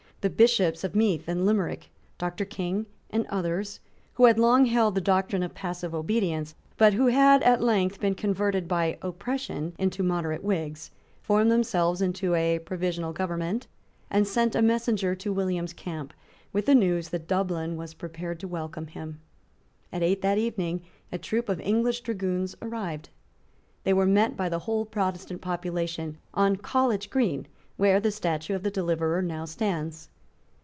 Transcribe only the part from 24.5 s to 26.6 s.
whole Protestant population on